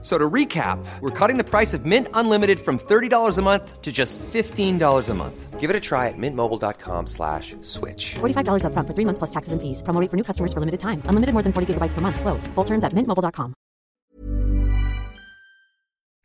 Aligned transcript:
So 0.00 0.16
to 0.16 0.30
recap, 0.30 0.78
we're 1.00 1.10
cutting 1.10 1.38
the 1.38 1.44
price 1.44 1.74
of 1.74 1.84
Mint 1.84 2.06
Unlimited 2.14 2.60
from 2.60 2.78
$30 2.78 3.36
a 3.36 3.42
month 3.42 3.82
to 3.82 3.90
just 3.90 4.16
$15 4.18 5.08
a 5.08 5.14
month. 5.14 5.58
Give 5.58 5.70
it 5.70 5.74
a 5.74 5.80
try 5.80 6.06
at 6.06 6.14
mintmobile.com 6.16 7.08
slash 7.08 7.56
switch. 7.62 8.14
$45 8.20 8.62
upfront 8.62 8.86
for 8.86 8.94
three 8.94 9.04
months 9.04 9.18
plus 9.18 9.30
taxes 9.30 9.52
and 9.52 9.60
fees. 9.60 9.82
Promo 9.82 10.00
rate 10.00 10.08
for 10.08 10.16
new 10.16 10.22
customers 10.22 10.52
for 10.52 10.60
limited 10.60 10.78
time. 10.78 11.02
Unlimited 11.08 11.32
more 11.34 11.42
than 11.42 11.52
40 11.52 11.74
gigabytes 11.74 11.94
per 11.94 12.00
month. 12.00 12.20
Slows. 12.20 12.46
Full 12.54 12.64
terms 12.64 12.84
at 12.84 12.94
mintmobile.com. 12.94 13.54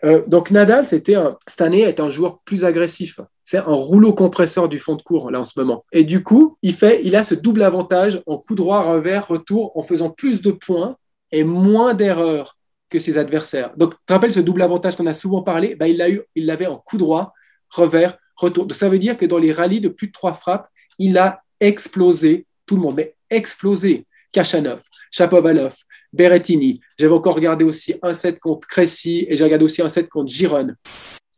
Euh, 0.06 0.22
donc 0.28 0.52
Nadal, 0.52 0.86
c'était 0.86 1.16
un, 1.16 1.38
cette 1.48 1.62
année, 1.62 1.82
est 1.82 2.00
un 2.00 2.10
joueur 2.10 2.40
plus 2.44 2.66
agressif. 2.66 3.22
C'est 3.44 3.58
un 3.58 3.74
rouleau 3.74 4.14
compresseur 4.14 4.68
du 4.68 4.78
fond 4.78 4.96
de 4.96 5.02
cours 5.02 5.32
là 5.32 5.40
en 5.40 5.44
ce 5.46 5.58
moment. 5.58 5.86
Et 5.94 6.04
du 6.04 6.24
coup, 6.24 6.58
il 6.62 6.74
fait, 6.74 7.02
il 7.06 7.16
a 7.16 7.24
ce 7.24 7.36
double 7.36 7.64
avantage 7.64 8.22
en 8.28 8.38
coup 8.38 8.54
droit, 8.54 8.82
revers, 8.82 9.28
retour, 9.28 9.72
en 9.78 9.82
faisant 9.82 10.10
plus 10.10 10.42
de 10.42 10.52
points 10.52 10.98
et 11.32 11.44
moins 11.44 11.94
d'erreurs 11.94 12.58
ses 13.00 13.18
adversaires. 13.18 13.72
Donc, 13.78 13.92
tu 13.92 14.00
te 14.06 14.14
rappelles 14.14 14.34
ce 14.34 14.40
double 14.40 14.62
avantage 14.62 14.96
qu'on 14.96 15.08
a 15.08 15.14
souvent 15.14 15.42
parlé? 15.42 15.76
Bah, 15.76 15.88
Il 15.88 15.98
l'a 15.98 16.10
eu, 16.10 16.22
il 16.36 16.46
l'avait 16.46 16.68
en 16.68 16.78
coup 16.78 16.98
droit, 16.98 17.34
revers, 17.70 18.18
retour. 18.36 18.66
Donc, 18.66 18.76
ça 18.76 18.90
veut 18.90 19.00
dire 19.00 19.18
que 19.18 19.26
dans 19.26 19.38
les 19.38 19.52
rallyes 19.52 19.82
de 19.82 19.90
plus 19.90 20.08
de 20.08 20.12
trois 20.12 20.34
frappes, 20.34 20.68
il 21.00 21.18
a 21.18 21.42
explosé 21.60 22.46
tout 22.66 22.76
le 22.76 22.82
monde, 22.82 22.96
mais 22.96 23.16
explosé. 23.30 24.06
Kachanov, 24.32 24.82
Chapovalov, 25.12 25.76
Berrettini. 26.12 26.82
J'avais 26.98 27.14
encore 27.14 27.36
regardé 27.36 27.64
aussi 27.64 27.94
un 28.02 28.14
set 28.14 28.40
contre 28.40 28.68
Cressy 28.68 29.28
et 29.30 29.38
j'ai 29.38 29.44
regardé 29.44 29.64
aussi 29.64 29.82
un 29.82 29.90
set 29.90 30.10
contre 30.10 30.32
Giron. 30.32 30.74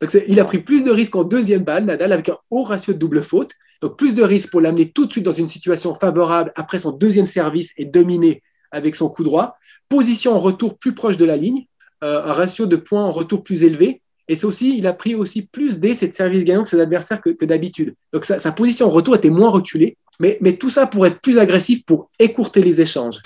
Donc, 0.00 0.16
il 0.26 0.40
a 0.40 0.44
pris 0.44 0.58
plus 0.58 0.82
de 0.82 0.90
risques 0.90 1.14
en 1.14 1.24
deuxième 1.24 1.62
balle, 1.62 1.84
Nadal, 1.84 2.12
avec 2.12 2.28
un 2.30 2.38
haut 2.50 2.62
ratio 2.62 2.94
de 2.94 2.98
double 2.98 3.22
faute. 3.22 3.52
Donc, 3.82 3.98
plus 3.98 4.14
de 4.14 4.22
risques 4.22 4.50
pour 4.50 4.60
l'amener 4.60 4.90
tout 4.90 5.06
de 5.06 5.12
suite 5.12 5.24
dans 5.24 5.32
une 5.32 5.46
situation 5.46 5.94
favorable 5.94 6.52
après 6.56 6.78
son 6.78 6.92
deuxième 6.92 7.26
service 7.26 7.72
et 7.76 7.84
dominer 7.84 8.42
avec 8.70 8.96
son 8.96 9.08
coup 9.08 9.24
droit 9.24 9.56
position 9.88 10.34
en 10.34 10.40
retour 10.40 10.78
plus 10.78 10.94
proche 10.94 11.16
de 11.16 11.24
la 11.24 11.36
ligne, 11.36 11.66
euh, 12.04 12.22
un 12.22 12.32
ratio 12.32 12.66
de 12.66 12.76
points 12.76 13.04
en 13.04 13.10
retour 13.10 13.42
plus 13.42 13.64
élevé. 13.64 14.02
Et 14.28 14.34
c'est 14.34 14.46
aussi, 14.46 14.76
il 14.76 14.86
a 14.86 14.92
pris 14.92 15.14
aussi 15.14 15.42
plus 15.42 15.78
d'essais 15.78 16.08
de 16.08 16.12
service 16.12 16.44
gagnant 16.44 16.64
que 16.64 16.70
ses 16.70 16.80
adversaires 16.80 17.20
que, 17.20 17.44
d'habitude. 17.44 17.94
Donc 18.12 18.24
sa, 18.24 18.52
position 18.52 18.86
en 18.86 18.90
retour 18.90 19.14
était 19.14 19.30
moins 19.30 19.50
reculée, 19.50 19.96
mais, 20.18 20.36
mais 20.40 20.54
tout 20.54 20.70
ça 20.70 20.86
pour 20.86 21.06
être 21.06 21.20
plus 21.20 21.38
agressif, 21.38 21.84
pour 21.84 22.10
écourter 22.18 22.60
les 22.60 22.80
échanges. 22.80 23.20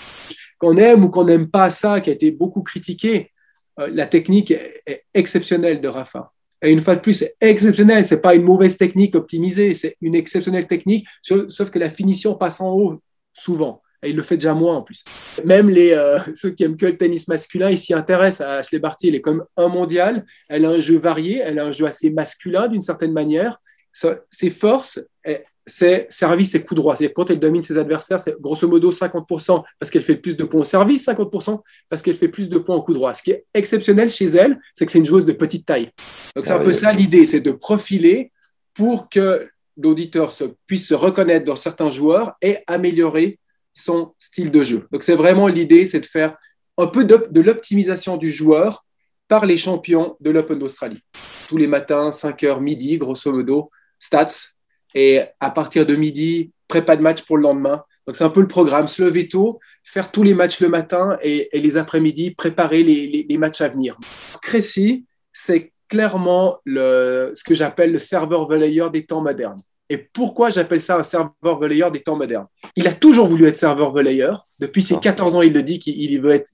Qu'on 0.58 0.76
aime 0.76 1.04
ou 1.04 1.08
qu'on 1.08 1.24
n'aime 1.24 1.48
pas 1.48 1.70
ça, 1.70 2.00
qui 2.00 2.10
a 2.10 2.12
été 2.12 2.30
beaucoup 2.30 2.62
critiqué, 2.62 3.30
euh, 3.78 3.88
la 3.90 4.06
technique 4.06 4.50
est, 4.50 5.04
exceptionnelle 5.14 5.80
de 5.80 5.88
Rafa. 5.88 6.32
Et 6.62 6.70
une 6.70 6.82
fois 6.82 6.96
de 6.96 7.00
plus, 7.00 7.14
c'est 7.14 7.34
exceptionnel. 7.40 8.04
C'est 8.04 8.20
pas 8.20 8.34
une 8.34 8.42
mauvaise 8.42 8.76
technique 8.76 9.14
optimisée, 9.14 9.72
c'est 9.72 9.96
une 10.02 10.14
exceptionnelle 10.14 10.66
technique, 10.66 11.06
sauf 11.22 11.70
que 11.70 11.78
la 11.78 11.88
finition 11.88 12.34
passe 12.34 12.60
en 12.60 12.74
haut 12.74 13.00
souvent. 13.32 13.80
Et 14.02 14.10
il 14.10 14.16
le 14.16 14.22
fait 14.22 14.36
déjà 14.36 14.54
moins 14.54 14.76
en 14.76 14.82
plus. 14.82 15.04
Même 15.44 15.68
les, 15.68 15.92
euh, 15.92 16.18
ceux 16.34 16.50
qui 16.50 16.64
aiment 16.64 16.76
que 16.76 16.86
le 16.86 16.96
tennis 16.96 17.28
masculin, 17.28 17.70
ils 17.70 17.78
s'y 17.78 17.94
intéressent. 17.94 18.46
À 18.46 18.54
Ashley 18.56 18.78
Barty, 18.78 19.08
elle 19.08 19.14
est 19.16 19.20
comme 19.20 19.44
un 19.56 19.68
mondial. 19.68 20.24
Elle 20.48 20.64
a 20.64 20.70
un 20.70 20.80
jeu 20.80 20.96
varié, 20.96 21.40
elle 21.42 21.58
a 21.58 21.66
un 21.66 21.72
jeu 21.72 21.86
assez 21.86 22.10
masculin 22.10 22.68
d'une 22.68 22.80
certaine 22.80 23.12
manière. 23.12 23.60
ses 23.92 24.50
forces, 24.50 25.00
eh, 25.26 25.38
c'est 25.66 26.06
service 26.08 26.54
et 26.54 26.62
coup 26.62 26.74
droit. 26.74 26.96
C'est-à-dire 26.96 27.14
quand 27.14 27.30
elle 27.30 27.38
domine 27.38 27.62
ses 27.62 27.78
adversaires, 27.78 28.20
c'est 28.20 28.40
grosso 28.40 28.66
modo 28.66 28.90
50% 28.90 29.62
parce 29.78 29.90
qu'elle 29.90 30.02
fait 30.02 30.14
le 30.14 30.20
plus 30.20 30.36
de 30.36 30.44
points 30.44 30.60
au 30.60 30.64
service, 30.64 31.06
50% 31.06 31.60
parce 31.88 32.02
qu'elle 32.02 32.16
fait 32.16 32.28
plus 32.28 32.48
de 32.48 32.58
points 32.58 32.76
au 32.76 32.82
coup 32.82 32.94
droit. 32.94 33.14
Ce 33.14 33.22
qui 33.22 33.30
est 33.30 33.44
exceptionnel 33.54 34.08
chez 34.08 34.26
elle, 34.26 34.58
c'est 34.74 34.86
que 34.86 34.92
c'est 34.92 34.98
une 34.98 35.06
joueuse 35.06 35.24
de 35.24 35.32
petite 35.32 35.66
taille. 35.66 35.90
Donc 36.34 36.46
c'est 36.46 36.52
un 36.52 36.60
ah 36.60 36.64
peu 36.64 36.72
ça 36.72 36.92
l'idée, 36.92 37.26
c'est 37.26 37.40
de 37.40 37.52
profiler 37.52 38.32
pour 38.74 39.08
que 39.08 39.48
l'auditeur 39.76 40.34
puisse 40.66 40.88
se 40.88 40.94
reconnaître 40.94 41.44
dans 41.44 41.56
certains 41.56 41.90
joueurs 41.90 42.34
et 42.42 42.58
améliorer 42.66 43.38
son 43.74 44.14
style 44.18 44.50
de 44.50 44.62
jeu. 44.62 44.86
Donc 44.92 45.02
c'est 45.02 45.14
vraiment 45.14 45.48
l'idée, 45.48 45.86
c'est 45.86 46.00
de 46.00 46.06
faire 46.06 46.36
un 46.78 46.86
peu 46.86 47.04
de, 47.04 47.40
l'optimisation 47.40 48.16
du 48.16 48.30
joueur 48.30 48.84
par 49.28 49.46
les 49.46 49.56
champions 49.56 50.16
de 50.20 50.30
l'Open 50.30 50.58
d'Australie. 50.58 51.02
Tous 51.48 51.56
les 51.56 51.66
matins, 51.66 52.10
5h 52.10 52.60
midi, 52.60 52.98
grosso 52.98 53.32
modo, 53.32 53.70
stats. 53.98 54.48
Et 54.94 55.20
à 55.38 55.50
partir 55.50 55.86
de 55.86 55.94
midi, 55.94 56.52
prépa 56.66 56.96
de 56.96 57.02
match 57.02 57.22
pour 57.22 57.36
le 57.36 57.44
lendemain. 57.44 57.84
Donc 58.06 58.16
c'est 58.16 58.24
un 58.24 58.30
peu 58.30 58.40
le 58.40 58.48
programme, 58.48 58.88
se 58.88 59.02
lever 59.02 59.28
tôt, 59.28 59.60
faire 59.84 60.10
tous 60.10 60.22
les 60.22 60.34
matchs 60.34 60.60
le 60.60 60.68
matin 60.68 61.16
et, 61.22 61.48
les 61.52 61.76
après-midi, 61.76 62.32
préparer 62.32 62.82
les, 62.82 63.38
matchs 63.38 63.60
à 63.60 63.68
venir. 63.68 63.96
Cressy, 64.42 65.06
c'est 65.32 65.72
clairement 65.88 66.58
le, 66.64 67.32
ce 67.34 67.44
que 67.44 67.54
j'appelle 67.54 67.92
le 67.92 67.98
serveur 67.98 68.46
relayeur 68.46 68.90
des 68.90 69.06
temps 69.06 69.20
modernes. 69.20 69.62
Et 69.90 69.98
pourquoi 69.98 70.50
j'appelle 70.50 70.80
ça 70.80 70.96
un 70.96 71.02
serveur 71.02 71.58
relayeur 71.58 71.90
des 71.90 72.00
temps 72.00 72.16
modernes? 72.16 72.46
Il 72.76 72.86
a 72.86 72.92
toujours 72.92 73.26
voulu 73.26 73.46
être 73.46 73.56
serveur 73.56 73.92
relayeur. 73.92 74.46
Depuis 74.60 74.82
ses 74.82 74.96
14 74.96 75.34
ans, 75.34 75.42
il 75.42 75.52
le 75.52 75.64
dit 75.64 75.80
qu'il 75.80 76.20
veut 76.20 76.30
être. 76.30 76.50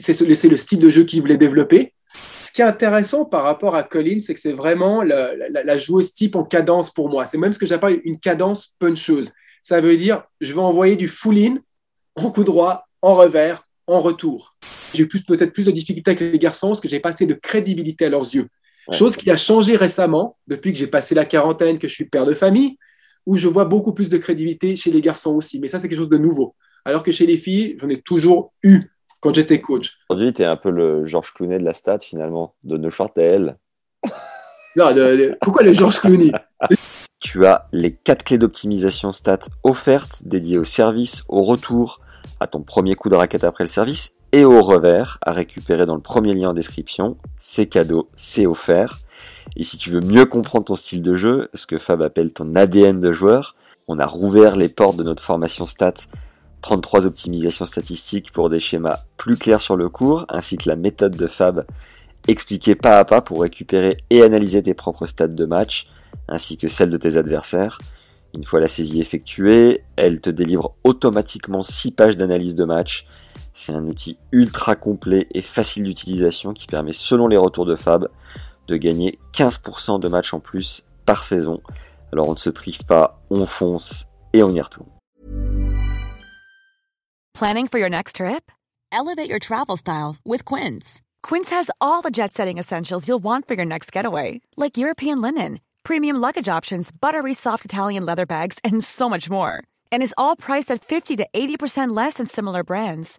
C'est 0.00 0.20
le 0.20 0.56
style 0.56 0.80
de 0.80 0.90
jeu 0.90 1.04
qu'il 1.04 1.20
voulait 1.20 1.36
développer. 1.36 1.94
Ce 2.14 2.52
qui 2.52 2.62
est 2.62 2.64
intéressant 2.64 3.24
par 3.24 3.44
rapport 3.44 3.76
à 3.76 3.84
Collins, 3.84 4.20
c'est 4.20 4.34
que 4.34 4.40
c'est 4.40 4.52
vraiment 4.52 5.02
la, 5.02 5.78
joueuse 5.78 6.12
type 6.12 6.34
en 6.34 6.42
cadence 6.42 6.90
pour 6.92 7.08
moi. 7.08 7.26
C'est 7.26 7.38
même 7.38 7.52
ce 7.52 7.60
que 7.60 7.66
j'appelle 7.66 8.00
une 8.04 8.18
cadence 8.18 8.74
puncheuse. 8.80 9.30
Ça 9.62 9.80
veut 9.80 9.96
dire, 9.96 10.24
je 10.40 10.52
vais 10.52 10.60
envoyer 10.60 10.96
du 10.96 11.06
full-in 11.06 11.56
en 12.16 12.30
coup 12.30 12.44
droit, 12.44 12.88
en 13.02 13.14
revers, 13.14 13.62
en 13.86 14.00
retour. 14.00 14.56
J'ai 14.94 15.06
peut-être 15.06 15.52
plus 15.52 15.66
de 15.66 15.70
difficultés 15.70 16.10
avec 16.10 16.20
les 16.20 16.38
garçons 16.38 16.68
parce 16.68 16.80
que 16.80 16.88
j'ai 16.88 17.00
pas 17.00 17.10
assez 17.10 17.26
de 17.26 17.34
crédibilité 17.34 18.06
à 18.06 18.08
leurs 18.08 18.34
yeux. 18.34 18.48
Chose 18.92 19.16
qui 19.16 19.30
a 19.30 19.36
changé 19.36 19.76
récemment, 19.76 20.36
depuis 20.46 20.72
que 20.72 20.78
j'ai 20.78 20.86
passé 20.86 21.14
la 21.14 21.24
quarantaine, 21.24 21.78
que 21.78 21.88
je 21.88 21.94
suis 21.94 22.04
père 22.04 22.26
de 22.26 22.34
famille, 22.34 22.76
où 23.26 23.36
je 23.36 23.48
vois 23.48 23.64
beaucoup 23.64 23.94
plus 23.94 24.08
de 24.08 24.18
crédibilité 24.18 24.76
chez 24.76 24.90
les 24.90 25.00
garçons 25.00 25.34
aussi. 25.34 25.58
Mais 25.60 25.68
ça, 25.68 25.78
c'est 25.78 25.88
quelque 25.88 25.98
chose 25.98 26.10
de 26.10 26.18
nouveau. 26.18 26.54
Alors 26.84 27.02
que 27.02 27.12
chez 27.12 27.26
les 27.26 27.36
filles, 27.36 27.76
j'en 27.80 27.88
ai 27.88 28.00
toujours 28.00 28.52
eu 28.62 28.82
quand 29.20 29.34
j'étais 29.34 29.60
coach. 29.60 29.98
Aujourd'hui, 30.10 30.34
tu 30.34 30.42
es 30.42 30.44
un 30.44 30.56
peu 30.56 30.70
le 30.70 31.06
Georges 31.06 31.32
Clooney 31.32 31.58
de 31.58 31.64
la 31.64 31.72
stat, 31.72 32.00
finalement, 32.00 32.54
de 32.62 32.76
Neuchâtel. 32.76 33.56
non, 34.76 34.94
pourquoi 35.40 35.62
le 35.62 35.72
Georges 35.72 36.00
Clooney? 36.00 36.30
Tu 37.22 37.46
as 37.46 37.68
les 37.72 37.94
quatre 37.94 38.22
clés 38.22 38.36
d'optimisation 38.36 39.12
stat 39.12 39.38
offertes 39.62 40.26
dédiées 40.26 40.58
au 40.58 40.64
service, 40.64 41.24
au 41.28 41.42
retour, 41.42 42.02
à 42.38 42.46
ton 42.46 42.62
premier 42.62 42.96
coup 42.96 43.08
de 43.08 43.14
raquette 43.14 43.44
après 43.44 43.64
le 43.64 43.68
service 43.68 44.16
et 44.34 44.44
au 44.44 44.62
revers 44.62 45.18
à 45.22 45.30
récupérer 45.30 45.86
dans 45.86 45.94
le 45.94 46.00
premier 46.00 46.34
lien 46.34 46.50
en 46.50 46.54
description. 46.54 47.16
C'est 47.38 47.66
cadeau, 47.66 48.10
c'est 48.16 48.46
offert. 48.46 48.98
Et 49.54 49.62
si 49.62 49.78
tu 49.78 49.90
veux 49.90 50.00
mieux 50.00 50.26
comprendre 50.26 50.64
ton 50.64 50.74
style 50.74 51.02
de 51.02 51.14
jeu, 51.14 51.48
ce 51.54 51.68
que 51.68 51.78
Fab 51.78 52.02
appelle 52.02 52.32
ton 52.32 52.56
ADN 52.56 53.00
de 53.00 53.12
joueur, 53.12 53.54
on 53.86 54.00
a 54.00 54.06
rouvert 54.06 54.56
les 54.56 54.68
portes 54.68 54.96
de 54.96 55.04
notre 55.04 55.22
formation 55.22 55.66
stats 55.66 56.08
33 56.62 57.06
optimisations 57.06 57.64
statistiques 57.64 58.32
pour 58.32 58.50
des 58.50 58.58
schémas 58.58 59.04
plus 59.16 59.36
clairs 59.36 59.60
sur 59.60 59.76
le 59.76 59.88
cours, 59.88 60.26
ainsi 60.28 60.56
que 60.56 60.68
la 60.68 60.74
méthode 60.74 61.14
de 61.14 61.28
Fab 61.28 61.64
expliquée 62.26 62.74
pas 62.74 62.98
à 62.98 63.04
pas 63.04 63.20
pour 63.20 63.42
récupérer 63.42 63.98
et 64.10 64.22
analyser 64.22 64.64
tes 64.64 64.74
propres 64.74 65.06
stats 65.06 65.28
de 65.28 65.44
match, 65.44 65.86
ainsi 66.26 66.56
que 66.56 66.66
celles 66.66 66.90
de 66.90 66.96
tes 66.96 67.18
adversaires. 67.18 67.78
Une 68.34 68.42
fois 68.42 68.58
la 68.58 68.66
saisie 68.66 69.00
effectuée, 69.00 69.84
elle 69.94 70.20
te 70.20 70.30
délivre 70.30 70.74
automatiquement 70.82 71.62
6 71.62 71.92
pages 71.92 72.16
d'analyse 72.16 72.56
de 72.56 72.64
match 72.64 73.06
c'est 73.54 73.72
un 73.72 73.84
outil 73.84 74.18
ultra 74.32 74.74
complet 74.76 75.26
et 75.32 75.40
facile 75.40 75.84
d'utilisation 75.84 76.52
qui 76.52 76.66
permet, 76.66 76.92
selon 76.92 77.28
les 77.28 77.36
retours 77.36 77.64
de 77.64 77.76
Fab, 77.76 78.08
de 78.66 78.76
gagner 78.76 79.18
15% 79.32 80.00
de 80.00 80.08
matchs 80.08 80.34
en 80.34 80.40
plus 80.40 80.82
par 81.06 81.24
saison. 81.24 81.62
Alors 82.12 82.28
on 82.28 82.32
ne 82.32 82.38
se 82.38 82.50
prive 82.50 82.84
pas, 82.84 83.22
on 83.30 83.46
fonce 83.46 84.06
et 84.32 84.42
on 84.42 84.50
y 84.50 84.60
retourne. 84.60 84.88
Planning 87.32 87.68
for 87.68 87.78
your 87.78 87.90
next 87.90 88.16
trip? 88.16 88.52
Elevate 88.92 89.28
your 89.28 89.40
travel 89.40 89.76
style 89.76 90.16
with 90.24 90.44
Quince. 90.44 91.02
Quince 91.22 91.50
has 91.50 91.68
all 91.80 92.00
the 92.00 92.12
jet-setting 92.12 92.58
essentials 92.58 93.08
you'll 93.08 93.22
want 93.22 93.48
for 93.48 93.54
your 93.54 93.66
next 93.66 93.90
getaway, 93.90 94.40
like 94.56 94.76
European 94.76 95.20
linen, 95.20 95.58
premium 95.82 96.16
luggage 96.16 96.48
options, 96.48 96.92
buttery 96.92 97.34
soft 97.34 97.64
Italian 97.64 98.06
leather 98.06 98.26
bags, 98.26 98.58
and 98.62 98.84
so 98.84 99.08
much 99.08 99.28
more. 99.28 99.64
And 99.90 100.00
is 100.00 100.14
all 100.16 100.36
priced 100.36 100.70
at 100.70 100.84
50 100.84 101.16
to 101.16 101.26
80% 101.34 101.96
less 101.96 102.14
than 102.14 102.26
similar 102.26 102.62
brands. 102.62 103.18